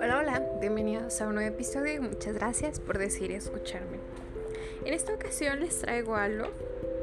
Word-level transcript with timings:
Hola, 0.00 0.18
hola, 0.18 0.42
bienvenidos 0.60 1.20
a 1.20 1.28
un 1.28 1.36
nuevo 1.36 1.54
episodio 1.54 1.94
y 1.94 2.00
muchas 2.00 2.34
gracias 2.34 2.80
por 2.80 2.98
decidir 2.98 3.30
escucharme. 3.30 3.98
En 4.84 4.94
esta 4.94 5.14
ocasión 5.14 5.60
les 5.60 5.78
traigo 5.78 6.16
algo 6.16 6.48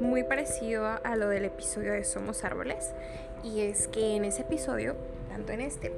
muy 0.02 0.24
parecido 0.24 0.86
a 0.86 1.16
lo 1.16 1.30
del 1.30 1.46
episodio 1.46 1.94
de 1.94 2.04
Somos 2.04 2.44
Árboles 2.44 2.92
y 3.42 3.62
es 3.62 3.88
que 3.88 4.18
en 4.18 4.26
ese 4.26 4.42
episodio, 4.42 4.98
tanto 5.30 5.54
en 5.54 5.62
este, 5.62 5.94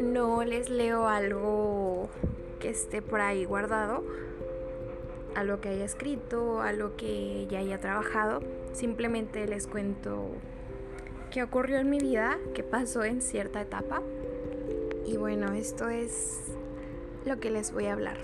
no 0.00 0.42
les 0.42 0.70
leo 0.70 1.08
algo 1.08 2.08
que 2.60 2.70
esté 2.70 3.02
por 3.02 3.20
ahí 3.20 3.44
guardado, 3.44 4.02
algo 5.34 5.60
que 5.60 5.68
haya 5.68 5.84
escrito, 5.84 6.62
algo 6.62 6.96
que 6.96 7.46
ya 7.50 7.58
haya 7.58 7.78
trabajado, 7.78 8.40
simplemente 8.72 9.46
les 9.46 9.66
cuento 9.66 10.30
qué 11.36 11.42
ocurrió 11.42 11.76
en 11.76 11.90
mi 11.90 11.98
vida, 11.98 12.38
qué 12.54 12.62
pasó 12.62 13.04
en 13.04 13.20
cierta 13.20 13.60
etapa. 13.60 14.00
Y 15.04 15.18
bueno, 15.18 15.52
esto 15.52 15.90
es 15.90 16.40
lo 17.26 17.38
que 17.40 17.50
les 17.50 17.74
voy 17.74 17.84
a 17.88 17.92
hablar. 17.92 18.16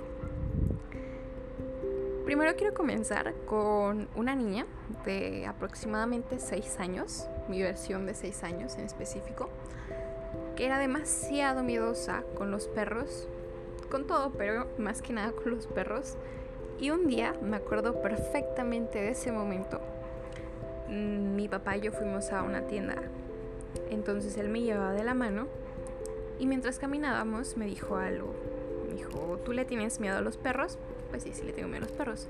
Primero 2.25 2.57
quiero 2.57 2.73
comenzar 2.73 3.35
con 3.45 4.09
una 4.17 4.35
niña 4.35 4.65
de 5.05 5.45
aproximadamente 5.45 6.39
6 6.39 6.81
años, 6.81 7.27
mi 7.49 7.63
versión 7.63 8.07
de 8.07 8.15
6 8.15 8.45
años 8.45 8.77
en 8.77 8.87
específico, 8.87 9.51
que 10.57 10.65
era 10.65 10.79
demasiado 10.79 11.63
miedosa 11.63 12.25
con 12.35 12.51
los 12.51 12.67
perros, 12.67 13.29
con 13.91 14.07
todo, 14.07 14.33
pero 14.39 14.69
más 14.79 15.03
que 15.03 15.13
nada 15.13 15.33
con 15.33 15.51
los 15.51 15.67
perros. 15.67 16.17
Y 16.81 16.89
un 16.89 17.09
día 17.09 17.35
me 17.43 17.59
acuerdo 17.59 18.01
perfectamente 18.01 19.01
de 19.01 19.11
ese 19.11 19.33
momento. 19.33 19.83
Mi 20.93 21.49
papá 21.49 21.79
y 21.79 21.81
yo 21.81 21.91
fuimos 21.91 22.33
a 22.33 22.43
una 22.43 22.67
tienda, 22.67 22.97
entonces 23.89 24.37
él 24.37 24.51
me 24.51 24.61
llevaba 24.61 24.93
de 24.93 25.05
la 25.05 25.15
mano 25.15 25.47
y 26.39 26.47
mientras 26.47 26.79
caminábamos 26.79 27.57
me 27.57 27.65
dijo 27.65 27.97
algo. 27.97 28.35
Me 28.87 28.97
dijo, 28.97 29.41
¿tú 29.43 29.53
le 29.53 29.65
tienes 29.65 30.01
miedo 30.01 30.19
a 30.19 30.21
los 30.21 30.37
perros? 30.37 30.79
Pues 31.09 31.23
sí, 31.23 31.33
sí 31.33 31.45
le 31.45 31.55
tengo 31.55 31.69
miedo 31.69 31.85
a 31.85 31.89
los 31.89 31.97
perros. 31.97 32.29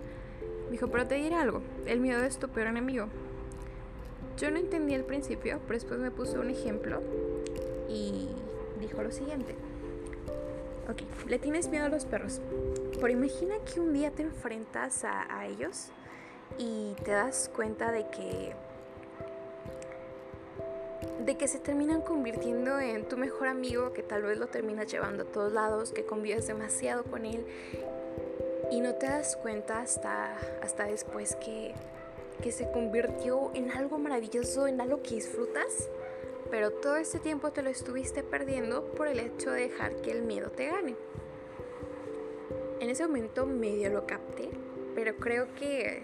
Me 0.67 0.73
dijo, 0.73 0.87
pero 0.87 1.09
te 1.09 1.17
diré 1.17 1.35
algo, 1.35 1.61
el 1.87 1.99
miedo 1.99 2.23
es 2.23 2.39
tu 2.39 2.49
peor 2.51 2.69
enemigo. 2.69 3.09
Yo 4.39 4.51
no 4.53 4.59
entendí 4.59 4.95
al 4.95 5.05
principio, 5.05 5.59
pero 5.67 5.81
después 5.81 5.99
me 5.99 6.13
puso 6.13 6.41
un 6.41 6.49
ejemplo 6.49 7.03
y 7.89 8.29
dijo 8.81 9.03
lo 9.03 9.11
siguiente. 9.11 9.57
Ok, 10.89 11.03
le 11.29 11.41
tienes 11.41 11.69
miedo 11.69 11.87
a 11.87 11.89
los 11.89 12.05
perros, 12.05 12.41
pero 12.95 13.09
imagina 13.09 13.57
que 13.73 13.81
un 13.81 13.93
día 13.93 14.13
te 14.13 14.23
enfrentas 14.23 15.03
a, 15.03 15.37
a 15.37 15.47
ellos 15.49 15.91
y 16.59 16.95
te 17.05 17.13
das 17.13 17.51
cuenta 17.55 17.93
de 17.93 18.09
que 18.09 18.55
de 21.25 21.37
que 21.37 21.47
se 21.47 21.59
terminan 21.59 22.03
convirtiendo 22.03 22.81
en 22.81 23.07
tu 23.07 23.17
mejor 23.17 23.47
amigo, 23.47 23.93
que 23.93 24.03
tal 24.03 24.23
vez 24.23 24.39
lo 24.39 24.49
terminas 24.49 24.91
llevando 24.91 25.23
a 25.23 25.27
todos 25.27 25.53
lados, 25.53 25.93
que 25.93 26.05
convives 26.05 26.47
demasiado 26.47 27.05
con 27.05 27.25
él 27.25 27.47
y 28.71 28.81
no 28.81 28.95
te 28.95 29.07
das 29.07 29.37
cuenta 29.37 29.81
hasta, 29.81 30.37
hasta 30.63 30.85
después 30.85 31.37
que, 31.37 31.75
que 32.43 32.53
se 32.53 32.71
convirtió 32.71 33.51
en 33.55 33.71
algo 33.71 33.99
maravilloso, 33.99 34.67
en 34.67 34.81
algo 34.81 35.03
que 35.03 35.17
disfrutas, 35.17 35.89
pero 36.51 36.71
todo 36.71 36.97
este 36.97 37.19
tiempo 37.19 37.51
te 37.51 37.63
lo 37.63 37.71
estuviste 37.71 38.23
perdiendo 38.23 38.85
por 38.93 39.07
el 39.07 39.21
hecho 39.21 39.51
de 39.51 39.69
dejar 39.69 39.97
que 39.97 40.11
el 40.11 40.23
miedo 40.23 40.51
te 40.51 40.67
gane. 40.67 40.97
En 42.81 42.91
ese 42.91 43.07
momento 43.07 43.47
medio 43.47 43.91
lo 43.91 44.07
capté, 44.07 44.51
pero 44.95 45.17
creo 45.17 45.55
que 45.55 46.03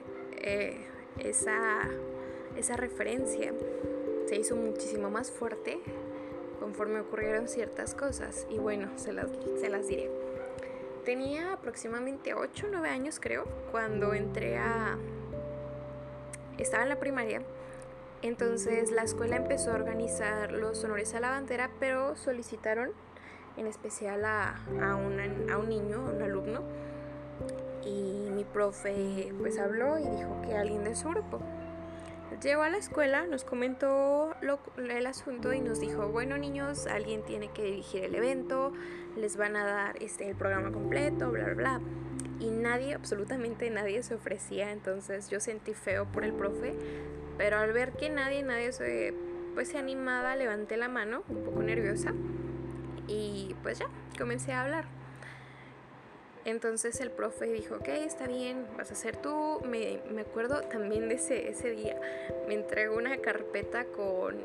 esa, 1.19 1.89
esa 2.57 2.77
referencia 2.77 3.53
se 4.27 4.37
hizo 4.37 4.57
muchísimo 4.57 5.11
más 5.11 5.31
fuerte 5.31 5.81
conforme 6.61 7.01
ocurrieron 7.01 7.49
ciertas 7.49 7.95
cosas 7.95 8.47
y 8.51 8.59
bueno, 8.59 8.91
se 8.97 9.13
las, 9.13 9.29
se 9.61 9.69
las 9.69 9.89
diré. 9.89 10.11
Tenía 11.05 11.55
aproximadamente 11.55 12.35
8 12.35 12.67
o 12.67 12.71
9 12.71 12.89
años 12.89 13.19
creo 13.21 13.45
cuando 13.71 14.13
entré 14.13 14.59
a... 14.59 14.99
Estaba 16.59 16.83
en 16.83 16.89
la 16.89 16.99
primaria, 16.99 17.41
entonces 18.21 18.91
la 18.91 19.03
escuela 19.03 19.37
empezó 19.37 19.71
a 19.71 19.75
organizar 19.77 20.53
los 20.53 20.83
honores 20.85 21.15
a 21.15 21.21
la 21.21 21.31
bandera, 21.31 21.71
pero 21.79 22.17
solicitaron 22.17 22.91
en 23.57 23.67
especial 23.67 24.25
a, 24.25 24.57
a, 24.81 24.91
a 24.91 24.97
un 24.97 25.69
niño, 25.69 26.07
a 26.07 26.11
un 26.11 26.23
alumno, 26.23 26.63
y 27.85 28.31
mi 28.31 28.45
profe 28.45 29.33
pues 29.39 29.59
habló 29.59 29.99
y 29.99 30.09
dijo 30.09 30.41
que 30.43 30.57
alguien 30.57 30.85
de 30.85 30.95
su 30.95 31.09
grupo. 31.09 31.41
Llegó 32.43 32.63
a 32.63 32.69
la 32.69 32.77
escuela, 32.77 33.27
nos 33.27 33.43
comentó 33.45 34.35
lo, 34.43 34.61
el 34.77 35.07
asunto 35.07 35.53
y 35.53 35.61
nos 35.61 35.81
dijo, 35.81 36.09
bueno 36.09 36.37
niños, 36.37 36.87
alguien 36.87 37.25
tiene 37.25 37.49
que 37.49 37.65
dirigir 37.65 38.05
el 38.05 38.15
evento, 38.15 38.73
les 39.17 39.37
van 39.37 39.57
a 39.57 39.65
dar 39.65 40.03
este, 40.03 40.29
el 40.29 40.37
programa 40.37 40.71
completo, 40.71 41.31
bla, 41.31 41.45
bla, 41.47 41.55
bla. 41.55 41.81
Y 42.39 42.51
nadie, 42.51 42.95
absolutamente 42.95 43.69
nadie 43.71 44.03
se 44.03 44.15
ofrecía, 44.15 44.71
entonces 44.71 45.31
yo 45.31 45.41
sentí 45.41 45.75
feo 45.75 46.05
por 46.07 46.25
el 46.25 46.33
profe, 46.33 46.75
pero 47.39 47.57
al 47.57 47.73
ver 47.73 47.93
que 47.93 48.11
nadie, 48.11 48.43
nadie 48.45 48.71
se, 48.73 49.15
pues, 49.55 49.69
se 49.69 49.79
animaba, 49.79 50.37
levanté 50.37 50.77
la 50.77 50.89
mano, 50.89 51.25
un 51.29 51.43
poco 51.43 51.63
nerviosa, 51.63 52.13
y 53.09 53.57
pues 53.63 53.81
ya, 53.81 53.89
comencé 54.17 54.53
a 54.53 54.63
hablar. 54.63 54.98
Entonces 56.49 56.99
el 57.03 57.11
profe 57.11 57.45
dijo, 57.53 57.75
ok, 57.75 57.89
está 57.89 58.27
bien, 58.27 58.67
vas 58.79 58.91
a 58.91 58.95
ser 58.95 59.19
tú. 59.19 59.61
Me, 59.65 60.01
me 60.11 60.23
acuerdo 60.23 60.63
también 60.63 61.11
de 61.11 61.17
ese, 61.17 61.51
ese 61.51 61.73
día. 61.73 62.01
Me 62.47 62.55
entregó 62.55 62.97
una 62.97 63.19
carpeta 63.19 63.85
con, 63.85 64.37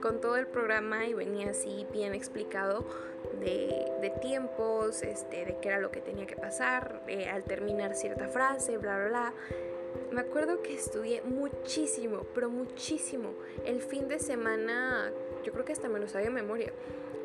con 0.00 0.20
todo 0.20 0.36
el 0.38 0.48
programa 0.48 1.06
y 1.06 1.14
venía 1.14 1.50
así 1.50 1.86
bien 1.92 2.14
explicado 2.14 2.84
de, 3.38 3.92
de 4.00 4.10
tiempos, 4.20 5.04
este, 5.04 5.44
de 5.44 5.56
qué 5.62 5.68
era 5.68 5.78
lo 5.78 5.92
que 5.92 6.00
tenía 6.00 6.26
que 6.26 6.34
pasar, 6.34 7.02
al 7.32 7.44
terminar 7.44 7.94
cierta 7.94 8.26
frase, 8.26 8.76
bla, 8.78 8.96
bla, 8.96 9.08
bla. 9.08 9.34
Me 10.10 10.20
acuerdo 10.20 10.62
que 10.62 10.74
estudié 10.74 11.22
muchísimo, 11.22 12.26
pero 12.34 12.50
muchísimo. 12.50 13.34
El 13.64 13.80
fin 13.82 14.08
de 14.08 14.18
semana, 14.18 15.12
yo 15.44 15.52
creo 15.52 15.64
que 15.64 15.72
hasta 15.72 15.88
me 15.88 16.00
lo 16.00 16.08
sabía 16.08 16.26
de 16.26 16.34
memoria 16.34 16.72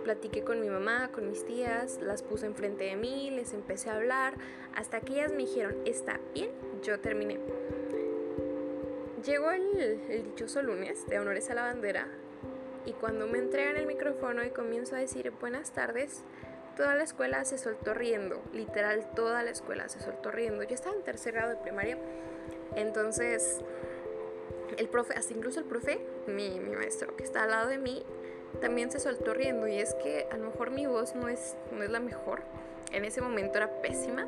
platiqué 0.07 0.41
con 0.41 0.61
mi 0.61 0.69
mamá, 0.69 1.09
con 1.11 1.27
mis 1.27 1.45
tías, 1.45 1.99
las 1.99 2.23
puse 2.23 2.45
enfrente 2.45 2.85
de 2.85 2.95
mí, 2.95 3.29
les 3.29 3.53
empecé 3.53 3.89
a 3.89 3.95
hablar, 3.97 4.35
hasta 4.73 5.01
que 5.01 5.15
ellas 5.15 5.33
me 5.33 5.39
dijeron, 5.39 5.75
está 5.83 6.17
bien, 6.33 6.49
yo 6.81 7.01
terminé. 7.01 7.37
Llegó 9.25 9.51
el, 9.51 9.77
el 10.09 10.23
dichoso 10.23 10.61
lunes 10.61 11.05
de 11.07 11.19
Honores 11.19 11.49
a 11.49 11.55
la 11.55 11.63
Bandera 11.63 12.07
y 12.85 12.93
cuando 12.93 13.27
me 13.27 13.37
entregan 13.37 13.75
el 13.75 13.85
micrófono 13.85 14.45
y 14.45 14.51
comienzo 14.51 14.95
a 14.95 14.99
decir 14.99 15.29
buenas 15.41 15.71
tardes, 15.71 16.23
toda 16.77 16.95
la 16.95 17.03
escuela 17.03 17.43
se 17.43 17.57
soltó 17.57 17.93
riendo, 17.93 18.41
literal 18.53 19.11
toda 19.13 19.43
la 19.43 19.51
escuela 19.51 19.89
se 19.89 19.99
soltó 19.99 20.31
riendo. 20.31 20.63
Yo 20.63 20.73
estaba 20.73 20.95
en 20.95 21.03
tercer 21.03 21.33
grado 21.33 21.49
de 21.49 21.57
primaria, 21.57 21.97
entonces 22.77 23.59
el 24.77 24.87
profe, 24.87 25.15
hasta 25.15 25.33
incluso 25.33 25.59
el 25.59 25.65
profe, 25.65 25.99
mi, 26.27 26.61
mi 26.61 26.77
maestro 26.77 27.13
que 27.17 27.25
está 27.25 27.43
al 27.43 27.49
lado 27.49 27.67
de 27.67 27.77
mí, 27.77 28.05
también 28.61 28.91
se 28.91 28.99
soltó 28.99 29.33
riendo 29.33 29.67
y 29.67 29.79
es 29.79 29.93
que 29.95 30.27
a 30.31 30.37
lo 30.37 30.45
mejor 30.45 30.71
mi 30.71 30.85
voz 30.85 31.15
no 31.15 31.29
es, 31.29 31.55
no 31.71 31.83
es 31.83 31.89
la 31.89 31.99
mejor. 31.99 32.41
En 32.91 33.05
ese 33.05 33.21
momento 33.21 33.57
era 33.57 33.81
pésima. 33.81 34.27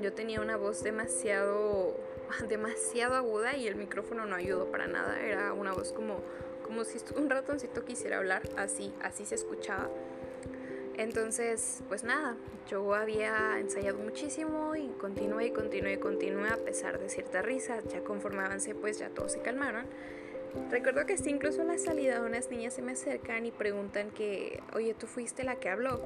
Yo 0.00 0.12
tenía 0.12 0.40
una 0.40 0.56
voz 0.56 0.82
demasiado, 0.82 1.96
demasiado 2.48 3.14
aguda 3.14 3.56
y 3.56 3.66
el 3.68 3.76
micrófono 3.76 4.26
no 4.26 4.34
ayudó 4.34 4.66
para 4.70 4.86
nada. 4.86 5.20
Era 5.20 5.52
una 5.52 5.72
voz 5.72 5.92
como, 5.92 6.20
como 6.64 6.84
si 6.84 6.98
un 7.16 7.28
ratoncito 7.30 7.84
quisiera 7.84 8.18
hablar, 8.18 8.42
así, 8.56 8.92
así 9.02 9.24
se 9.24 9.34
escuchaba. 9.34 9.88
Entonces, 10.96 11.82
pues 11.88 12.04
nada, 12.04 12.36
yo 12.68 12.94
había 12.94 13.58
ensayado 13.58 13.98
muchísimo 13.98 14.76
y 14.76 14.88
continué 15.00 15.46
y 15.46 15.50
continué 15.50 15.94
y 15.94 15.96
continué 15.96 16.50
a 16.50 16.58
pesar 16.58 16.98
de 16.98 17.08
cierta 17.08 17.40
risa. 17.40 17.80
Ya 17.88 18.02
conforme 18.02 18.40
avancé, 18.40 18.74
pues 18.74 18.98
ya 18.98 19.08
todos 19.08 19.32
se 19.32 19.40
calmaron. 19.40 19.86
Recuerdo 20.70 21.06
que 21.06 21.14
hasta 21.14 21.30
incluso 21.30 21.62
a 21.62 21.64
la 21.64 21.78
salida 21.78 22.22
unas 22.22 22.50
niñas 22.50 22.74
se 22.74 22.82
me 22.82 22.92
acercan 22.92 23.46
y 23.46 23.50
preguntan 23.50 24.10
que, 24.10 24.60
oye, 24.74 24.94
tú 24.94 25.06
fuiste 25.06 25.44
la 25.44 25.56
que 25.56 25.68
habló. 25.68 26.00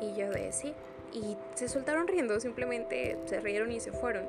Y 0.00 0.18
yo 0.18 0.30
de 0.30 0.52
sí. 0.52 0.74
Y 1.12 1.36
se 1.54 1.68
soltaron 1.68 2.06
riendo, 2.06 2.38
simplemente 2.40 3.18
se 3.26 3.40
rieron 3.40 3.72
y 3.72 3.80
se 3.80 3.92
fueron. 3.92 4.26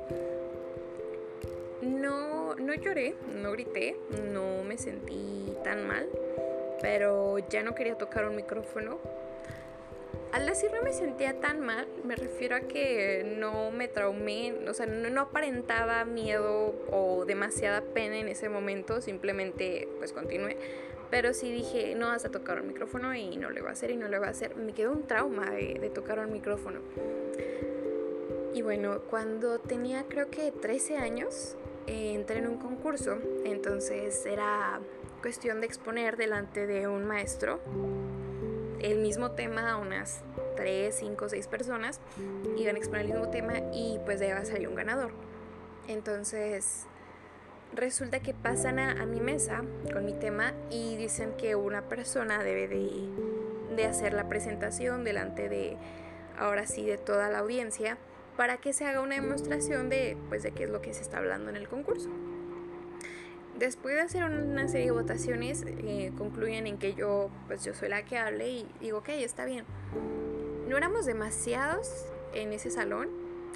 No, 1.80 2.54
no 2.56 2.74
lloré, 2.74 3.14
no 3.34 3.52
grité, 3.52 3.96
no 4.30 4.62
me 4.64 4.78
sentí 4.78 5.52
tan 5.64 5.86
mal, 5.86 6.08
pero 6.80 7.38
ya 7.38 7.62
no 7.62 7.74
quería 7.74 7.96
tocar 7.96 8.24
un 8.24 8.36
micrófono 8.36 8.98
al 10.32 10.46
decir 10.46 10.70
no 10.74 10.82
me 10.82 10.92
sentía 10.92 11.38
tan 11.40 11.60
mal, 11.60 11.86
me 12.04 12.16
refiero 12.16 12.56
a 12.56 12.60
que 12.60 13.36
no 13.38 13.70
me 13.70 13.86
traumé, 13.86 14.54
o 14.66 14.72
sea, 14.72 14.86
no, 14.86 15.20
aparentaba 15.20 16.04
miedo 16.06 16.74
o 16.90 17.24
demasiada 17.26 17.82
pena 17.82 18.16
en 18.16 18.28
ese 18.28 18.48
momento, 18.48 19.02
simplemente 19.02 19.88
pues 19.98 20.12
continué. 20.12 20.56
Pero 21.10 21.34
sí 21.34 21.52
dije, 21.52 21.94
no 21.94 22.06
vas 22.06 22.24
a 22.24 22.30
tocar 22.30 22.56
el 22.56 22.64
micrófono 22.64 23.14
y 23.14 23.36
no 23.36 23.50
lo 23.50 23.58
iba 23.58 23.68
a 23.68 23.72
hacer 23.72 23.90
y 23.90 23.96
no 23.96 24.08
lo 24.08 24.16
iba 24.16 24.26
a 24.28 24.30
hacer. 24.30 24.56
Me 24.56 24.72
quedó 24.72 24.92
un 24.92 25.06
trauma 25.06 25.50
de, 25.50 25.90
tocar 25.94 26.18
un 26.18 26.32
micrófono. 26.32 26.80
Y 28.54 28.62
bueno, 28.62 29.02
cuando 29.10 29.58
tenía 29.58 30.04
creo 30.08 30.30
que 30.30 30.50
13 30.50 30.96
años, 30.96 31.58
eh, 31.86 32.14
entré 32.14 32.38
en 32.38 32.46
un 32.46 32.56
concurso, 32.56 33.18
entonces 33.44 34.24
era 34.24 34.80
cuestión 35.20 35.60
de 35.60 35.66
exponer 35.66 36.16
delante 36.16 36.66
de 36.66 36.88
un 36.88 37.04
maestro 37.04 37.60
el 38.82 38.98
mismo 38.98 39.30
tema 39.32 39.70
a 39.70 39.76
unas 39.76 40.22
3, 40.56 40.94
5, 40.94 41.28
6 41.28 41.46
personas, 41.48 42.00
iban 42.56 42.76
a 42.76 42.78
exponer 42.78 43.06
el 43.06 43.12
mismo 43.12 43.28
tema 43.28 43.54
y 43.72 43.98
pues 44.04 44.20
de 44.20 44.26
ahí 44.26 44.32
va 44.32 44.38
a 44.40 44.44
salir 44.44 44.68
un 44.68 44.74
ganador. 44.74 45.12
Entonces, 45.88 46.86
resulta 47.74 48.20
que 48.20 48.34
pasan 48.34 48.78
a, 48.78 49.06
mi 49.06 49.20
mesa 49.20 49.62
con 49.92 50.04
mi 50.04 50.12
tema 50.12 50.52
y 50.70 50.96
dicen 50.96 51.32
que 51.36 51.54
una 51.56 51.82
persona 51.82 52.42
debe 52.42 52.68
de, 52.68 53.08
de 53.74 53.86
hacer 53.86 54.12
la 54.14 54.28
presentación 54.28 55.04
delante 55.04 55.48
de, 55.48 55.76
ahora 56.38 56.66
sí, 56.66 56.84
de 56.84 56.98
toda 56.98 57.30
la 57.30 57.38
audiencia 57.38 57.98
para 58.36 58.56
que 58.56 58.72
se 58.72 58.86
haga 58.86 59.00
una 59.00 59.14
demostración 59.14 59.88
de, 59.88 60.16
pues, 60.28 60.42
de 60.42 60.52
qué 60.52 60.64
es 60.64 60.70
lo 60.70 60.80
que 60.80 60.94
se 60.94 61.02
está 61.02 61.18
hablando 61.18 61.50
en 61.50 61.56
el 61.56 61.68
concurso. 61.68 62.10
Después 63.62 63.94
de 63.94 64.00
hacer 64.00 64.24
una 64.24 64.66
serie 64.66 64.86
de 64.86 64.90
votaciones, 64.90 65.64
eh, 65.68 66.10
concluyen 66.18 66.66
en 66.66 66.78
que 66.78 66.94
yo, 66.94 67.30
pues 67.46 67.64
yo 67.64 67.74
soy 67.74 67.90
la 67.90 68.04
que 68.04 68.18
hable 68.18 68.48
y 68.48 68.66
digo, 68.80 68.98
ok, 68.98 69.10
está 69.10 69.44
bien. 69.44 69.64
No 70.66 70.76
éramos 70.76 71.06
demasiados 71.06 72.06
en 72.34 72.52
ese 72.52 72.72
salón, 72.72 73.08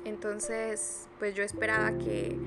entonces 0.04 1.08
pues 1.18 1.34
yo 1.34 1.42
esperaba 1.42 1.98
que, 1.98 2.38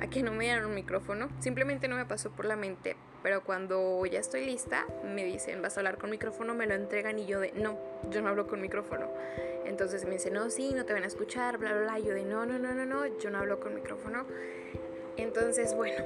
a 0.00 0.06
que 0.08 0.22
no 0.22 0.32
me 0.32 0.44
dieran 0.44 0.66
un 0.66 0.74
micrófono. 0.74 1.30
Simplemente 1.38 1.88
no 1.88 1.96
me 1.96 2.04
pasó 2.04 2.30
por 2.30 2.44
la 2.44 2.56
mente, 2.56 2.94
pero 3.22 3.42
cuando 3.42 4.04
ya 4.04 4.20
estoy 4.20 4.44
lista, 4.44 4.84
me 5.02 5.24
dicen, 5.24 5.62
vas 5.62 5.78
a 5.78 5.80
hablar 5.80 5.96
con 5.96 6.10
micrófono, 6.10 6.52
me 6.54 6.66
lo 6.66 6.74
entregan 6.74 7.18
y 7.18 7.24
yo 7.24 7.40
de, 7.40 7.52
no, 7.52 7.78
yo 8.10 8.20
no 8.20 8.28
hablo 8.28 8.46
con 8.46 8.60
micrófono. 8.60 9.08
Entonces 9.64 10.04
me 10.04 10.10
dicen, 10.10 10.34
no, 10.34 10.50
sí, 10.50 10.74
no 10.74 10.84
te 10.84 10.92
van 10.92 11.04
a 11.04 11.06
escuchar, 11.06 11.56
bla, 11.56 11.72
bla, 11.72 11.80
bla. 11.84 11.98
yo 12.00 12.12
de, 12.12 12.26
no, 12.26 12.44
no, 12.44 12.58
no, 12.58 12.74
no, 12.74 12.84
no, 12.84 13.18
yo 13.18 13.30
no 13.30 13.38
hablo 13.38 13.60
con 13.60 13.74
micrófono. 13.74 14.26
Entonces, 15.16 15.74
bueno, 15.74 16.04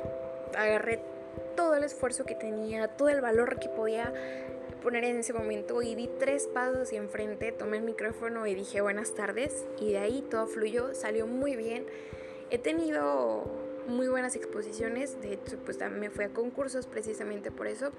agarré 0.57 1.01
todo 1.57 1.75
el 1.75 1.85
esfuerzo 1.85 2.25
que 2.25 2.35
tenía, 2.35 2.89
todo 2.89 3.09
el 3.09 3.21
valor 3.21 3.59
que 3.59 3.69
podía 3.69 4.13
poner 4.83 5.05
en 5.05 5.19
ese 5.19 5.33
momento 5.33 5.83
y 5.83 5.95
di 5.95 6.09
tres 6.19 6.47
pasos 6.47 6.93
y 6.93 6.97
enfrente, 6.97 7.51
tomé 7.51 7.79
el 7.79 7.83
micrófono 7.83 8.47
y 8.47 8.55
dije 8.55 8.81
buenas 8.81 9.15
tardes 9.15 9.65
y 9.81 9.93
de 9.93 9.99
ahí 9.99 10.23
todo 10.31 10.47
fluyó, 10.47 10.95
salió 10.95 11.27
muy 11.27 11.57
bien. 11.57 11.87
He 12.51 12.59
tenido 12.59 13.45
muy 13.89 14.09
buenas 14.09 14.37
exposiciones, 14.37 15.21
de 15.21 15.35
hecho 15.35 15.59
pues 15.65 15.79
me 15.91 16.11
fui 16.11 16.25
a 16.25 16.29
concursos 16.29 16.87
precisamente 16.87 17.51
por 17.51 17.67
eso. 17.67 17.91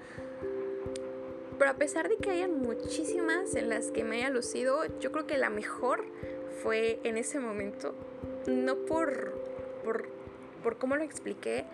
Pero 1.58 1.70
a 1.70 1.74
pesar 1.74 2.08
de 2.08 2.16
que 2.16 2.30
hayan 2.30 2.58
muchísimas 2.58 3.54
en 3.54 3.68
las 3.68 3.90
que 3.90 4.04
me 4.04 4.16
haya 4.16 4.30
lucido, 4.30 4.84
yo 5.00 5.10
creo 5.10 5.26
que 5.26 5.36
la 5.36 5.50
mejor 5.50 6.04
fue 6.62 7.00
en 7.02 7.16
ese 7.16 7.40
momento, 7.40 7.94
no 8.46 8.76
por, 8.86 9.34
por, 9.84 10.08
por 10.62 10.78
cómo 10.78 10.96
lo 10.96 11.02
expliqué, 11.02 11.66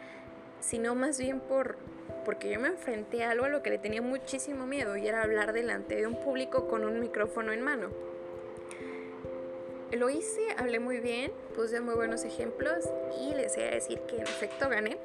sino 0.68 0.94
más 0.94 1.18
bien 1.18 1.40
por 1.40 1.76
porque 2.24 2.50
yo 2.50 2.58
me 2.58 2.68
enfrenté 2.68 3.22
a 3.22 3.30
algo 3.30 3.44
a 3.44 3.48
lo 3.48 3.62
que 3.62 3.70
le 3.70 3.78
tenía 3.78 4.00
muchísimo 4.00 4.66
miedo 4.66 4.96
y 4.96 5.06
era 5.06 5.22
hablar 5.22 5.52
delante 5.52 5.96
de 5.96 6.06
un 6.06 6.18
público 6.18 6.68
con 6.68 6.84
un 6.84 6.98
micrófono 6.98 7.52
en 7.52 7.60
mano. 7.60 7.90
Lo 9.92 10.08
hice, 10.08 10.40
hablé 10.56 10.80
muy 10.80 10.98
bien, 11.00 11.32
puse 11.54 11.80
muy 11.80 11.94
buenos 11.94 12.24
ejemplos 12.24 12.88
y 13.20 13.34
les 13.34 13.54
voy 13.54 13.64
a 13.64 13.70
decir 13.70 14.00
que 14.00 14.16
en 14.16 14.22
efecto 14.22 14.68
gané. 14.68 14.96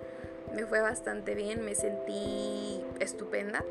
Me 0.56 0.66
fue 0.66 0.80
bastante 0.80 1.36
bien, 1.36 1.64
me 1.64 1.76
sentí 1.76 2.84
estupenda. 3.00 3.64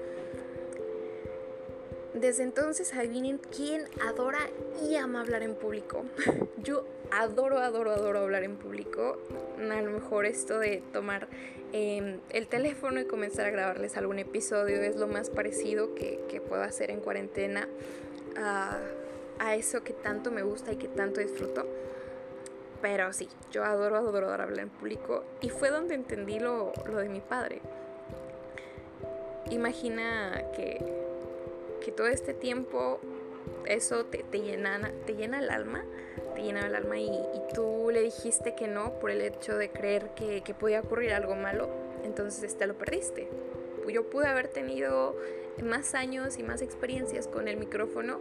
Desde 2.14 2.42
entonces 2.42 2.94
adivinen 2.94 3.38
quién 3.38 3.84
adora 4.06 4.38
y 4.82 4.96
ama 4.96 5.20
hablar 5.20 5.42
en 5.42 5.54
público. 5.54 6.04
Yo 6.62 6.84
adoro, 7.10 7.58
adoro, 7.58 7.92
adoro 7.92 8.20
hablar 8.20 8.44
en 8.44 8.56
público. 8.56 9.18
A 9.58 9.80
lo 9.82 9.90
mejor 9.90 10.26
esto 10.26 10.58
de 10.58 10.82
tomar 10.92 11.28
em, 11.72 12.20
el 12.30 12.48
teléfono 12.48 13.00
y 13.00 13.04
comenzar 13.04 13.46
a 13.46 13.50
grabarles 13.50 13.96
algún 13.96 14.18
episodio 14.18 14.80
es 14.82 14.96
lo 14.96 15.06
más 15.06 15.30
parecido 15.30 15.94
que, 15.94 16.42
puedo 16.48 16.62
hacer 16.62 16.90
en 16.90 17.00
cuarentena 17.00 17.68
a, 18.36 18.78
a, 19.38 19.54
eso 19.54 19.82
que 19.82 19.92
tanto 19.92 20.30
me 20.30 20.42
gusta 20.42 20.72
y 20.72 20.76
que 20.76 20.88
tanto 20.88 21.20
disfruto. 21.20 21.66
Pero 22.80 23.12
sí, 23.12 23.28
yo 23.50 23.64
adoro, 23.64 23.96
adoro, 23.96 24.28
adoro 24.28 24.44
hablar 24.44 24.60
en 24.60 24.70
público. 24.70 25.24
Y 25.40 25.50
fue 25.50 25.70
donde 25.70 25.94
entendí 25.94 26.38
lo, 26.38 26.72
lo 26.86 26.98
de 26.98 27.08
mi 27.08 27.20
padre. 27.20 27.60
Imagina 29.50 30.44
que 30.54 30.78
que 31.78 31.92
todo 31.92 32.06
este 32.08 32.34
tiempo 32.34 33.00
eso 33.66 34.06
te, 34.06 34.22
te, 34.22 34.40
llena, 34.40 34.92
te 35.06 35.14
llena 35.14 35.38
el 35.38 35.50
alma, 35.50 35.84
te 36.34 36.42
llena 36.42 36.66
el 36.66 36.74
alma 36.74 36.98
y, 36.98 37.10
tú 37.54 37.90
le 37.90 38.02
dijiste 38.02 38.54
que 38.54 38.68
no 38.68 38.98
por 38.98 39.10
el 39.10 39.22
hecho 39.22 39.56
de 39.56 39.70
creer 39.70 40.10
que, 40.14 40.42
que 40.42 40.54
podía 40.54 40.80
ocurrir 40.80 41.12
algo 41.12 41.34
malo, 41.34 41.68
entonces 42.04 42.56
te 42.56 42.66
lo 42.66 42.74
perdiste. 42.76 43.28
Yo 43.88 44.10
pude 44.10 44.26
haber 44.26 44.48
tenido 44.48 45.16
más 45.62 45.94
años 45.94 46.38
y 46.38 46.42
más 46.42 46.62
experiencias 46.62 47.26
con 47.26 47.48
el 47.48 47.56
micrófono 47.56 48.20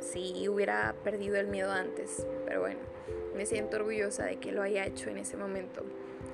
si 0.00 0.48
hubiera 0.48 0.94
perdido 1.04 1.36
el 1.36 1.46
miedo 1.46 1.70
antes, 1.70 2.26
pero 2.46 2.60
bueno, 2.60 2.80
me 3.36 3.46
siento 3.46 3.76
orgullosa 3.76 4.24
de 4.24 4.36
que 4.36 4.52
lo 4.52 4.62
haya 4.62 4.84
hecho 4.86 5.10
en 5.10 5.18
ese 5.18 5.36
momento. 5.36 5.84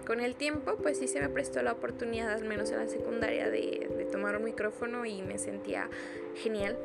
Con 0.06 0.20
el 0.20 0.36
tiempo, 0.36 0.76
pues 0.76 0.98
sí 0.98 1.06
se 1.06 1.20
me 1.20 1.28
prestó 1.28 1.62
la 1.62 1.72
oportunidad, 1.72 2.32
al 2.32 2.44
menos 2.44 2.70
en 2.70 2.78
la 2.78 2.88
secundaria, 2.88 3.50
de, 3.50 3.88
de 3.94 4.04
tomar 4.06 4.36
un 4.36 4.44
micrófono 4.44 5.04
y 5.04 5.22
me 5.22 5.38
sentía 5.38 5.90
genial. 6.36 6.78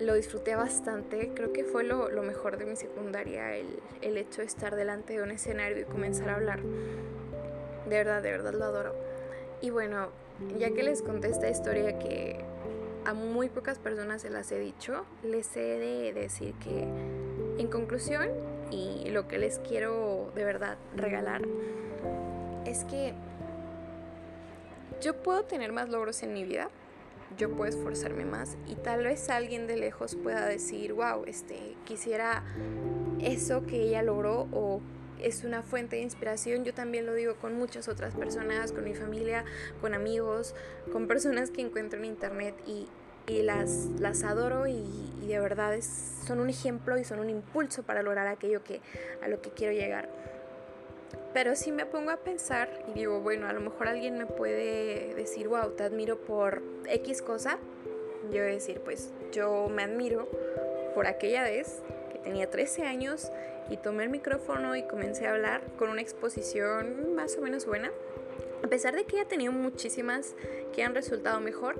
Lo 0.00 0.14
disfruté 0.14 0.56
bastante, 0.56 1.32
creo 1.34 1.52
que 1.52 1.64
fue 1.64 1.84
lo, 1.84 2.10
lo 2.10 2.22
mejor 2.22 2.56
de 2.56 2.64
mi 2.64 2.76
secundaria, 2.76 3.56
el, 3.56 3.80
el 4.00 4.16
hecho 4.16 4.40
de 4.40 4.46
estar 4.46 4.74
delante 4.74 5.12
de 5.12 5.22
un 5.22 5.30
escenario 5.30 5.80
y 5.80 5.84
comenzar 5.84 6.30
a 6.30 6.36
hablar. 6.36 6.60
De 6.62 7.96
verdad, 7.96 8.22
de 8.22 8.30
verdad 8.30 8.54
lo 8.54 8.64
adoro. 8.64 8.94
Y 9.60 9.70
bueno, 9.70 10.08
ya 10.58 10.70
que 10.70 10.82
les 10.82 11.02
conté 11.02 11.28
esta 11.28 11.50
historia 11.50 11.98
que 11.98 12.40
a 13.04 13.14
muy 13.14 13.48
pocas 13.48 13.78
personas 13.78 14.22
se 14.22 14.30
las 14.30 14.50
he 14.52 14.58
dicho, 14.58 15.04
les 15.22 15.54
he 15.56 15.78
de 15.78 16.12
decir 16.12 16.54
que 16.54 16.86
en 17.58 17.66
conclusión 17.68 18.28
y 18.70 19.10
lo 19.10 19.28
que 19.28 19.38
les 19.38 19.58
quiero 19.58 20.30
de 20.34 20.44
verdad 20.44 20.78
regalar 20.96 21.42
es 22.64 22.84
que 22.84 23.12
yo 25.00 25.14
puedo 25.14 25.44
tener 25.44 25.72
más 25.72 25.88
logros 25.88 26.22
en 26.22 26.32
mi 26.32 26.44
vida, 26.44 26.70
yo 27.38 27.50
puedo 27.50 27.70
esforzarme 27.70 28.24
más 28.24 28.56
y 28.66 28.74
tal 28.74 29.04
vez 29.04 29.28
alguien 29.30 29.66
de 29.66 29.76
lejos 29.76 30.16
pueda 30.16 30.46
decir, 30.46 30.92
wow, 30.92 31.24
este, 31.26 31.76
quisiera 31.84 32.42
eso 33.20 33.66
que 33.66 33.82
ella 33.82 34.02
logró 34.02 34.48
o 34.52 34.80
es 35.22 35.44
una 35.44 35.62
fuente 35.62 35.96
de 35.96 36.02
inspiración. 36.02 36.64
Yo 36.64 36.74
también 36.74 37.06
lo 37.06 37.14
digo 37.14 37.36
con 37.36 37.54
muchas 37.54 37.88
otras 37.88 38.14
personas, 38.14 38.72
con 38.72 38.84
mi 38.84 38.94
familia, 38.94 39.44
con 39.80 39.94
amigos, 39.94 40.54
con 40.92 41.06
personas 41.06 41.50
que 41.50 41.60
encuentro 41.60 41.98
en 41.98 42.06
internet 42.06 42.54
y, 42.66 42.86
y 43.26 43.42
las, 43.42 43.88
las 43.98 44.22
adoro 44.22 44.66
y, 44.66 44.84
y 45.22 45.28
de 45.28 45.40
verdad 45.40 45.74
es, 45.74 45.86
son 46.26 46.40
un 46.40 46.48
ejemplo 46.48 46.98
y 46.98 47.04
son 47.04 47.20
un 47.20 47.30
impulso 47.30 47.82
para 47.82 48.02
lograr 48.02 48.26
aquello 48.26 48.64
que, 48.64 48.80
a 49.22 49.28
lo 49.28 49.40
que 49.40 49.50
quiero 49.50 49.72
llegar. 49.72 50.08
Pero 51.32 51.54
si 51.54 51.70
me 51.70 51.86
pongo 51.86 52.10
a 52.10 52.16
pensar 52.16 52.68
y 52.88 52.92
digo, 52.92 53.20
bueno, 53.20 53.46
a 53.46 53.52
lo 53.52 53.60
mejor 53.60 53.88
alguien 53.88 54.18
me 54.18 54.26
puede 54.26 55.14
decir, 55.14 55.48
wow, 55.48 55.70
te 55.70 55.84
admiro 55.84 56.18
por 56.18 56.62
X 56.88 57.22
cosa, 57.22 57.58
yo 58.32 58.42
decir, 58.42 58.80
pues 58.80 59.12
yo 59.32 59.68
me 59.68 59.82
admiro 59.82 60.28
por 60.94 61.06
aquella 61.06 61.42
vez 61.42 61.80
que 62.12 62.18
tenía 62.18 62.50
13 62.50 62.82
años 62.82 63.30
y 63.70 63.76
tomé 63.76 64.04
el 64.04 64.10
micrófono 64.10 64.76
y 64.76 64.82
comencé 64.82 65.26
a 65.26 65.32
hablar 65.32 65.62
con 65.78 65.90
una 65.90 66.00
exposición 66.00 67.14
más 67.14 67.36
o 67.38 67.40
menos 67.40 67.66
buena. 67.66 67.90
A 68.62 68.66
pesar 68.66 68.94
de 68.94 69.04
que 69.04 69.16
ya 69.16 69.24
tenido 69.24 69.52
muchísimas 69.52 70.34
que 70.74 70.82
han 70.82 70.94
resultado 70.94 71.40
mejor, 71.40 71.79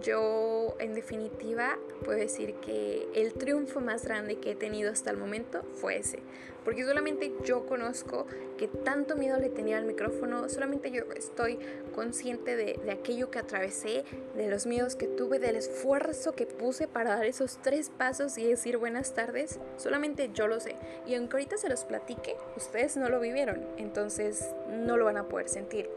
yo 0.00 0.76
en 0.78 0.94
definitiva 0.94 1.78
puedo 2.04 2.18
decir 2.18 2.54
que 2.54 3.08
el 3.14 3.32
triunfo 3.34 3.80
más 3.80 4.04
grande 4.04 4.36
que 4.36 4.52
he 4.52 4.54
tenido 4.54 4.90
hasta 4.90 5.10
el 5.10 5.16
momento 5.16 5.62
fue 5.74 5.98
ese. 5.98 6.20
Porque 6.64 6.84
solamente 6.84 7.32
yo 7.44 7.64
conozco 7.64 8.26
que 8.58 8.68
tanto 8.68 9.16
miedo 9.16 9.38
le 9.38 9.48
tenía 9.48 9.78
al 9.78 9.84
micrófono, 9.84 10.48
solamente 10.50 10.90
yo 10.90 11.04
estoy 11.16 11.58
consciente 11.94 12.56
de, 12.56 12.78
de 12.84 12.90
aquello 12.90 13.30
que 13.30 13.38
atravesé, 13.38 14.04
de 14.36 14.50
los 14.50 14.66
miedos 14.66 14.94
que 14.94 15.06
tuve, 15.06 15.38
del 15.38 15.56
esfuerzo 15.56 16.32
que 16.32 16.44
puse 16.46 16.86
para 16.86 17.16
dar 17.16 17.24
esos 17.24 17.58
tres 17.62 17.88
pasos 17.88 18.36
y 18.36 18.46
decir 18.46 18.76
buenas 18.76 19.14
tardes. 19.14 19.58
Solamente 19.78 20.30
yo 20.34 20.46
lo 20.46 20.60
sé. 20.60 20.74
Y 21.06 21.14
aunque 21.14 21.36
ahorita 21.36 21.56
se 21.56 21.70
los 21.70 21.84
platique, 21.84 22.36
ustedes 22.56 22.96
no 22.98 23.08
lo 23.08 23.18
vivieron, 23.20 23.64
entonces 23.78 24.50
no 24.68 24.98
lo 24.98 25.06
van 25.06 25.16
a 25.16 25.28
poder 25.28 25.48
sentir. 25.48 25.88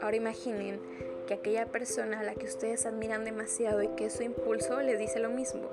Ahora 0.00 0.16
imaginen 0.16 0.80
que 1.26 1.34
aquella 1.34 1.66
persona 1.66 2.20
a 2.20 2.22
la 2.22 2.34
que 2.34 2.46
ustedes 2.46 2.86
admiran 2.86 3.24
demasiado 3.24 3.82
y 3.82 3.88
que 3.88 4.10
su 4.10 4.22
impulso 4.22 4.80
les 4.80 4.98
dice 4.98 5.18
lo 5.18 5.30
mismo. 5.30 5.68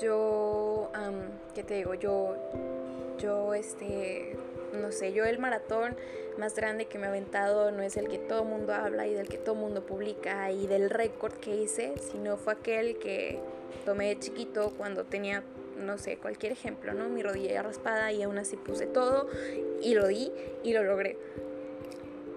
Yo, 0.00 0.90
¿qué 1.54 1.62
te 1.62 1.74
digo? 1.74 1.94
Yo, 1.94 2.36
yo, 3.18 3.54
este, 3.54 4.36
no 4.72 4.92
sé, 4.92 5.12
yo 5.12 5.24
el 5.24 5.38
maratón 5.38 5.96
más 6.38 6.54
grande 6.56 6.86
que 6.86 6.98
me 6.98 7.06
he 7.06 7.08
aventado 7.08 7.70
no 7.70 7.82
es 7.82 7.96
el 7.96 8.08
que 8.08 8.18
todo 8.18 8.44
mundo 8.44 8.74
habla 8.74 9.06
y 9.06 9.14
del 9.14 9.28
que 9.28 9.38
todo 9.38 9.54
mundo 9.54 9.86
publica 9.86 10.50
y 10.50 10.66
del 10.66 10.90
récord 10.90 11.34
que 11.34 11.54
hice, 11.56 11.94
sino 11.98 12.36
fue 12.36 12.54
aquel 12.54 12.98
que 12.98 13.38
tomé 13.84 14.08
de 14.08 14.18
chiquito 14.18 14.72
cuando 14.76 15.04
tenía, 15.04 15.44
no 15.76 15.98
sé, 15.98 16.16
cualquier 16.16 16.52
ejemplo, 16.52 16.92
¿no? 16.92 17.08
Mi 17.08 17.22
rodilla 17.22 17.62
raspada 17.62 18.10
y 18.12 18.22
aún 18.22 18.38
así 18.38 18.56
puse 18.56 18.86
todo 18.86 19.28
y 19.80 19.94
lo 19.94 20.08
di 20.08 20.32
y 20.64 20.72
lo 20.72 20.82
logré. 20.82 21.16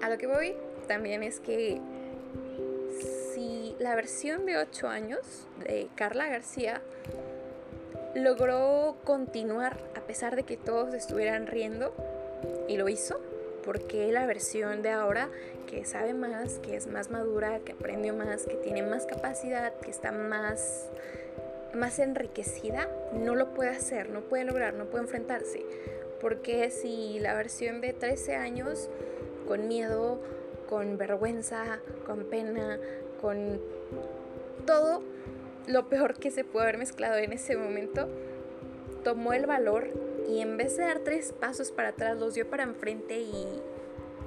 A 0.01 0.09
lo 0.09 0.17
que 0.17 0.27
voy 0.27 0.55
también 0.87 1.23
es 1.23 1.39
que 1.39 1.81
la 3.87 3.95
versión 3.95 4.45
de 4.45 4.57
8 4.57 4.89
años 4.89 5.47
de 5.63 5.87
Carla 5.95 6.27
García 6.27 6.81
logró 8.15 8.97
continuar 9.05 9.77
a 9.95 10.01
pesar 10.01 10.35
de 10.35 10.43
que 10.43 10.57
todos 10.57 10.93
estuvieran 10.93 11.47
riendo 11.47 11.95
y 12.67 12.75
lo 12.75 12.89
hizo 12.89 13.21
porque 13.63 14.11
la 14.11 14.25
versión 14.25 14.81
de 14.81 14.89
ahora 14.89 15.29
que 15.69 15.85
sabe 15.85 16.13
más, 16.13 16.59
que 16.59 16.75
es 16.75 16.87
más 16.87 17.11
madura, 17.11 17.59
que 17.59 17.71
aprendió 17.71 18.13
más, 18.13 18.43
que 18.43 18.55
tiene 18.55 18.81
más 18.83 19.05
capacidad, 19.05 19.73
que 19.75 19.89
está 19.89 20.11
más 20.11 20.89
más 21.73 21.99
enriquecida, 21.99 22.89
no 23.13 23.35
lo 23.35 23.53
puede 23.53 23.69
hacer, 23.69 24.09
no 24.09 24.19
puede 24.19 24.43
lograr, 24.43 24.73
no 24.73 24.87
puede 24.87 25.05
enfrentarse. 25.05 25.63
Porque 26.19 26.71
si 26.71 27.19
la 27.19 27.33
versión 27.35 27.79
de 27.79 27.93
13 27.93 28.35
años, 28.35 28.89
con 29.47 29.69
miedo, 29.69 30.19
con 30.67 30.97
vergüenza, 30.97 31.79
con 32.05 32.25
pena, 32.25 32.79
con 33.17 33.59
todo 34.65 35.03
lo 35.67 35.89
peor 35.89 36.15
que 36.15 36.31
se 36.31 36.43
puede 36.43 36.65
haber 36.65 36.77
mezclado 36.77 37.17
en 37.17 37.33
ese 37.33 37.57
momento, 37.57 38.07
tomó 39.03 39.33
el 39.33 39.45
valor 39.45 39.89
y 40.27 40.41
en 40.41 40.57
vez 40.57 40.77
de 40.77 40.83
dar 40.83 40.99
tres 40.99 41.33
pasos 41.33 41.71
para 41.71 41.89
atrás, 41.89 42.17
los 42.17 42.33
dio 42.33 42.49
para 42.49 42.63
enfrente 42.63 43.19
y, 43.19 43.61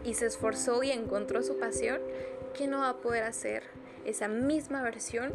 y 0.04 0.14
se 0.14 0.26
esforzó 0.26 0.82
y 0.82 0.90
encontró 0.90 1.42
su 1.42 1.58
pasión, 1.58 2.00
¿qué 2.54 2.66
no 2.66 2.78
va 2.78 2.90
a 2.90 2.96
poder 2.96 3.24
hacer 3.24 3.62
esa 4.04 4.28
misma 4.28 4.82
versión, 4.82 5.32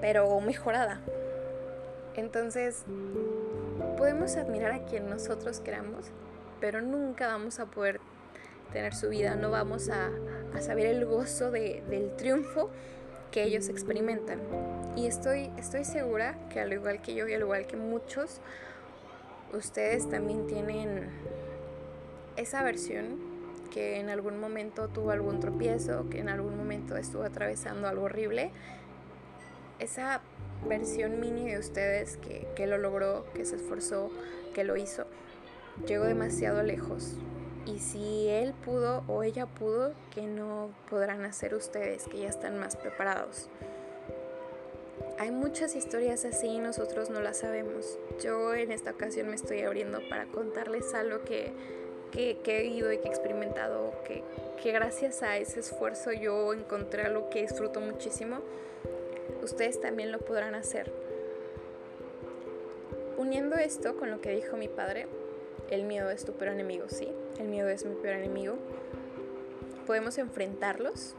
pero 0.00 0.40
mejorada? 0.40 1.00
Entonces, 2.16 2.84
podemos 3.96 4.36
admirar 4.36 4.72
a 4.72 4.84
quien 4.84 5.10
nosotros 5.10 5.60
queramos, 5.60 6.06
pero 6.60 6.80
nunca 6.80 7.26
vamos 7.26 7.58
a 7.58 7.66
poder 7.66 8.00
tener 8.72 8.94
su 8.94 9.08
vida, 9.08 9.34
no 9.34 9.50
vamos 9.50 9.88
a, 9.88 10.10
saber 10.60 10.86
el 10.86 11.04
gozo 11.04 11.50
del 11.50 12.14
triunfo 12.16 12.70
que 13.32 13.42
ellos 13.42 13.68
experimentan. 13.68 14.40
Y 14.96 15.06
estoy, 15.06 15.50
estoy 15.56 15.84
segura 15.84 16.38
que 16.50 16.60
al 16.60 16.72
igual 16.72 17.02
que 17.02 17.14
yo 17.14 17.26
y 17.26 17.34
al 17.34 17.40
igual 17.40 17.66
que 17.66 17.76
muchos, 17.76 18.40
ustedes 19.52 20.08
también 20.08 20.46
tienen 20.46 21.08
esa 22.36 22.62
versión 22.62 23.18
que 23.72 23.98
en 23.98 24.08
algún 24.08 24.38
momento 24.38 24.86
tuvo 24.86 25.10
algún 25.10 25.40
tropiezo, 25.40 26.08
que 26.08 26.20
en 26.20 26.28
algún 26.28 26.56
momento 26.56 26.96
estuvo 26.96 27.24
atravesando 27.24 27.88
algo 27.88 28.04
horrible. 28.04 28.52
Esa 29.80 30.20
versión 30.68 31.18
mini 31.18 31.50
de 31.50 31.58
ustedes 31.58 32.16
que, 32.18 32.46
que 32.54 32.68
lo 32.68 32.78
logró, 32.78 33.26
que 33.34 33.44
se 33.44 33.56
esforzó, 33.56 34.12
que 34.54 34.62
lo 34.62 34.76
hizo, 34.76 35.06
llegó 35.88 36.04
demasiado 36.04 36.62
lejos. 36.62 37.16
Y 37.66 37.78
si 37.78 38.28
él 38.28 38.52
pudo 38.64 39.04
o 39.08 39.22
ella 39.22 39.46
pudo, 39.46 39.92
que 40.14 40.22
no 40.22 40.70
podrán 40.90 41.24
hacer 41.24 41.54
ustedes, 41.54 42.04
que 42.08 42.18
ya 42.18 42.28
están 42.28 42.58
más 42.58 42.76
preparados. 42.76 43.48
Hay 45.18 45.30
muchas 45.30 45.74
historias 45.74 46.24
así 46.24 46.48
y 46.48 46.58
nosotros 46.58 47.08
no 47.08 47.20
las 47.20 47.38
sabemos. 47.38 47.98
Yo 48.22 48.54
en 48.54 48.70
esta 48.72 48.90
ocasión 48.90 49.28
me 49.28 49.34
estoy 49.34 49.60
abriendo 49.62 50.00
para 50.08 50.26
contarles 50.26 50.92
algo 50.92 51.22
que, 51.24 51.52
que, 52.10 52.38
he 52.44 52.62
vivido 52.62 52.92
y 52.92 52.98
que 52.98 53.08
he 53.08 53.10
experimentado, 53.10 53.94
que, 54.04 54.22
que 54.62 54.72
gracias 54.72 55.22
a 55.22 55.38
ese 55.38 55.60
esfuerzo 55.60 56.12
yo 56.12 56.52
encontré 56.52 57.02
algo 57.02 57.30
que 57.30 57.42
disfruto 57.42 57.80
muchísimo. 57.80 58.40
Ustedes 59.42 59.80
también 59.80 60.12
lo 60.12 60.18
podrán 60.18 60.54
hacer. 60.54 60.92
Uniendo 63.16 63.56
esto 63.56 63.96
con 63.96 64.10
lo 64.10 64.20
que 64.20 64.34
dijo 64.34 64.56
mi 64.56 64.68
padre, 64.68 65.06
el 65.70 65.84
miedo 65.84 66.10
es 66.10 66.24
tu 66.24 66.32
peor 66.32 66.52
enemigo, 66.52 66.86
sí, 66.88 67.08
el 67.38 67.48
miedo 67.48 67.68
es 67.68 67.84
mi 67.84 67.94
peor 67.94 68.16
enemigo. 68.16 68.56
Podemos 69.86 70.18
enfrentarlos 70.18 71.14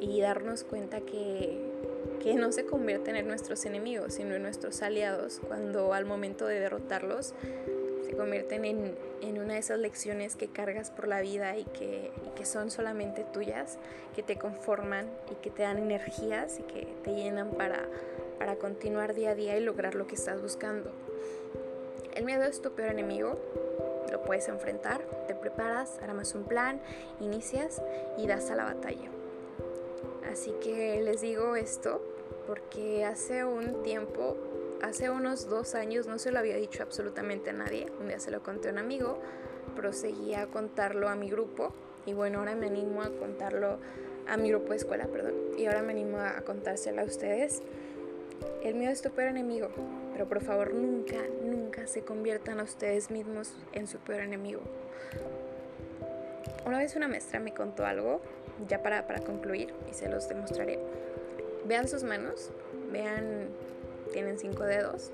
y 0.00 0.20
darnos 0.20 0.64
cuenta 0.64 1.00
que, 1.02 1.60
que 2.20 2.34
no 2.34 2.52
se 2.52 2.64
convierten 2.64 3.16
en 3.16 3.28
nuestros 3.28 3.64
enemigos, 3.66 4.14
sino 4.14 4.34
en 4.34 4.42
nuestros 4.42 4.82
aliados, 4.82 5.40
cuando 5.46 5.92
al 5.92 6.06
momento 6.06 6.46
de 6.46 6.58
derrotarlos 6.58 7.34
se 8.06 8.16
convierten 8.16 8.64
en, 8.64 8.96
en 9.20 9.38
una 9.38 9.54
de 9.54 9.60
esas 9.60 9.78
lecciones 9.78 10.36
que 10.36 10.48
cargas 10.48 10.90
por 10.90 11.06
la 11.06 11.20
vida 11.20 11.56
y 11.58 11.64
que, 11.64 12.10
que 12.34 12.46
son 12.46 12.70
solamente 12.70 13.24
tuyas, 13.24 13.78
que 14.14 14.22
te 14.22 14.36
conforman 14.36 15.06
y 15.30 15.34
que 15.36 15.50
te 15.50 15.62
dan 15.62 15.78
energías 15.78 16.58
y 16.58 16.62
que 16.62 16.88
te 17.04 17.14
llenan 17.14 17.50
para, 17.50 17.88
para 18.38 18.56
continuar 18.56 19.14
día 19.14 19.30
a 19.30 19.34
día 19.34 19.56
y 19.56 19.60
lograr 19.60 19.94
lo 19.94 20.06
que 20.06 20.14
estás 20.14 20.40
buscando. 20.40 20.92
El 22.14 22.24
miedo 22.24 22.44
es 22.44 22.60
tu 22.60 22.72
peor 22.72 22.90
enemigo, 22.90 23.38
lo 24.10 24.22
puedes 24.22 24.48
enfrentar, 24.48 25.02
te 25.26 25.34
preparas, 25.34 25.98
armas 26.02 26.34
un 26.34 26.44
plan, 26.44 26.80
inicias 27.20 27.80
y 28.18 28.26
das 28.26 28.50
a 28.50 28.56
la 28.56 28.64
batalla. 28.64 29.08
Así 30.30 30.52
que 30.62 31.00
les 31.02 31.20
digo 31.20 31.56
esto 31.56 32.02
porque 32.46 33.04
hace 33.04 33.44
un 33.44 33.82
tiempo, 33.82 34.36
hace 34.82 35.10
unos 35.10 35.48
dos 35.48 35.74
años, 35.74 36.06
no 36.06 36.18
se 36.18 36.32
lo 36.32 36.38
había 36.38 36.56
dicho 36.56 36.82
absolutamente 36.82 37.50
a 37.50 37.52
nadie. 37.52 37.86
Un 38.00 38.08
día 38.08 38.18
se 38.18 38.30
lo 38.30 38.42
conté 38.42 38.68
a 38.68 38.72
un 38.72 38.78
amigo, 38.78 39.18
proseguí 39.76 40.34
a 40.34 40.46
contarlo 40.46 41.08
a 41.08 41.14
mi 41.14 41.30
grupo 41.30 41.72
y 42.06 42.12
bueno, 42.12 42.40
ahora 42.40 42.54
me 42.56 42.66
animo 42.66 43.02
a 43.02 43.10
contarlo 43.10 43.78
a 44.26 44.36
mi 44.36 44.50
grupo 44.50 44.70
de 44.70 44.76
escuela, 44.76 45.06
perdón. 45.06 45.34
Y 45.56 45.66
ahora 45.66 45.82
me 45.82 45.92
animo 45.92 46.18
a 46.18 46.40
contárselo 46.42 47.02
a 47.02 47.04
ustedes. 47.04 47.62
El 48.62 48.74
miedo 48.74 48.92
es 48.92 49.02
tu 49.02 49.10
peor 49.10 49.28
enemigo, 49.28 49.68
pero 50.20 50.28
por 50.28 50.42
favor 50.42 50.74
nunca, 50.74 51.16
nunca 51.42 51.86
se 51.86 52.02
conviertan 52.02 52.60
a 52.60 52.64
ustedes 52.64 53.10
mismos 53.10 53.54
en 53.72 53.86
su 53.86 53.96
peor 54.00 54.20
enemigo. 54.20 54.60
Una 56.66 56.76
vez 56.76 56.94
una 56.94 57.08
maestra 57.08 57.40
me 57.40 57.54
contó 57.54 57.86
algo, 57.86 58.20
ya 58.68 58.82
para, 58.82 59.06
para 59.06 59.20
concluir, 59.20 59.72
y 59.90 59.94
se 59.94 60.10
los 60.10 60.28
demostraré. 60.28 60.78
Vean 61.64 61.88
sus 61.88 62.02
manos, 62.02 62.50
vean, 62.92 63.48
tienen 64.12 64.38
cinco 64.38 64.64
dedos. 64.64 65.10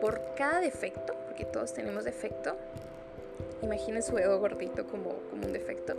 Por 0.00 0.20
cada 0.36 0.58
defecto, 0.60 1.14
porque 1.28 1.44
todos 1.44 1.74
tenemos 1.74 2.02
defecto, 2.02 2.56
imaginen 3.62 4.02
su 4.02 4.16
dedo 4.16 4.40
gordito 4.40 4.84
como, 4.88 5.20
como 5.30 5.46
un 5.46 5.52
defecto, 5.52 5.94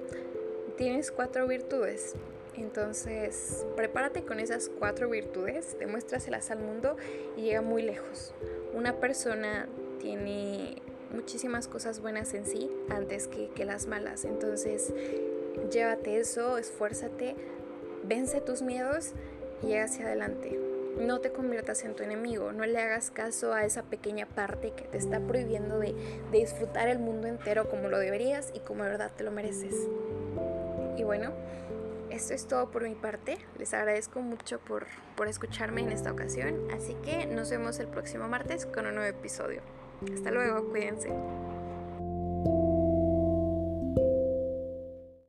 tienes 0.75 1.11
cuatro 1.11 1.47
virtudes. 1.47 2.15
Entonces, 2.57 3.65
prepárate 3.75 4.23
con 4.23 4.39
esas 4.39 4.69
cuatro 4.79 5.09
virtudes, 5.09 5.77
demuéstraselas 5.79 6.49
al 6.51 6.59
mundo 6.59 6.97
y 7.35 7.43
llega 7.43 7.61
muy 7.61 7.83
lejos. 7.83 8.33
Una 8.73 8.99
persona 8.99 9.67
tiene 9.99 10.81
muchísimas 11.13 11.67
cosas 11.67 12.01
buenas 12.01 12.33
en 12.33 12.45
sí 12.45 12.69
antes 12.89 13.27
que, 13.27 13.49
que 13.49 13.65
las 13.65 13.87
malas. 13.87 14.25
Entonces, 14.25 14.93
llévate 15.71 16.19
eso, 16.19 16.57
esfuérzate, 16.57 17.35
vence 18.03 18.41
tus 18.41 18.61
miedos 18.61 19.13
y 19.61 19.67
llega 19.67 19.85
hacia 19.85 20.05
adelante. 20.05 20.59
No 20.99 21.19
te 21.19 21.31
conviertas 21.31 21.83
en 21.83 21.95
tu 21.95 22.01
enemigo, 22.01 22.51
no 22.53 22.65
le 22.65 22.79
hagas 22.79 23.11
caso 23.11 23.53
a 23.53 23.65
esa 23.65 23.83
pequeña 23.83 24.25
parte 24.25 24.71
que 24.71 24.85
te 24.85 24.97
está 24.97 25.19
prohibiendo 25.19 25.77
de, 25.77 25.93
de 26.31 26.37
disfrutar 26.39 26.87
el 26.87 26.97
mundo 26.97 27.27
entero 27.27 27.69
como 27.69 27.87
lo 27.87 27.99
deberías 27.99 28.51
y 28.55 28.61
como 28.61 28.83
de 28.83 28.89
verdad 28.89 29.11
te 29.15 29.23
lo 29.23 29.29
mereces. 29.29 29.75
Y 30.97 31.03
bueno, 31.03 31.33
esto 32.17 32.33
es 32.33 32.47
todo 32.47 32.69
por 32.71 32.83
mi 32.83 32.95
parte. 32.95 33.37
Les 33.57 33.73
agradezco 33.73 34.21
mucho 34.21 34.59
por, 34.59 34.87
por 35.15 35.27
escucharme 35.27 35.81
en 35.81 35.91
esta 35.91 36.11
ocasión. 36.11 36.69
Así 36.71 36.95
que 36.95 37.27
nos 37.27 37.49
vemos 37.49 37.79
el 37.79 37.87
próximo 37.87 38.27
martes 38.27 38.65
con 38.65 38.87
un 38.87 38.95
nuevo 38.95 39.17
episodio. 39.17 39.61
Hasta 40.13 40.31
luego, 40.31 40.67
cuídense. 40.69 41.09